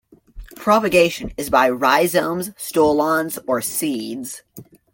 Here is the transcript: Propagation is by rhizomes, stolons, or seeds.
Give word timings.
Propagation 0.55 1.31
is 1.37 1.51
by 1.51 1.69
rhizomes, 1.69 2.55
stolons, 2.57 3.37
or 3.47 3.61
seeds. 3.61 4.41